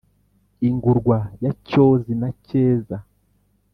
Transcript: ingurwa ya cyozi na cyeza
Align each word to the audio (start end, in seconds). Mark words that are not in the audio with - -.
ingurwa 0.67 1.17
ya 1.43 1.51
cyozi 1.67 2.11
na 2.21 2.29
cyeza 2.45 2.97